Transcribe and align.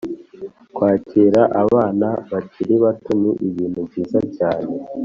Kwakira 0.75 1.41
abana 1.63 2.07
bakiri 2.31 2.73
bato 2.83 3.11
ni 3.21 3.31
ibintu 3.47 3.79
byiza 3.87 4.19
cyane 4.37 4.71